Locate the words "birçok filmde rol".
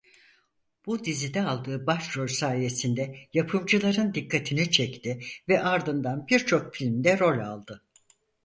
6.27-7.39